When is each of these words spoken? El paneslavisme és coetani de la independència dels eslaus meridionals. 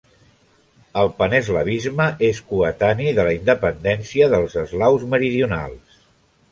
El 1.01 1.11
paneslavisme 1.19 2.07
és 2.29 2.41
coetani 2.53 3.13
de 3.21 3.27
la 3.29 3.35
independència 3.41 4.33
dels 4.35 4.61
eslaus 4.67 5.09
meridionals. 5.15 6.05